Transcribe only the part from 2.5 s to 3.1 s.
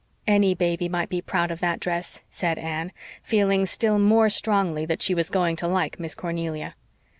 Anne,